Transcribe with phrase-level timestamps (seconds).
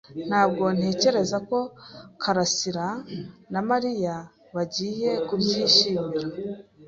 [0.29, 1.59] Ntabwo ntekereza ko
[2.21, 2.87] Kalasira
[3.51, 4.15] na Mariya
[4.55, 6.27] bagiye kubyishimira.